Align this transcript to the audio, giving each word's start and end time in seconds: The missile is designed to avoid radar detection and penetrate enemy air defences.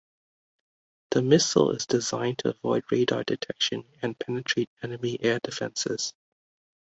The 1.11 1.21
missile 1.21 1.69
is 1.69 1.85
designed 1.85 2.39
to 2.39 2.49
avoid 2.49 2.85
radar 2.91 3.23
detection 3.23 3.83
and 4.01 4.17
penetrate 4.17 4.71
enemy 4.81 5.21
air 5.21 5.39
defences. 5.43 6.15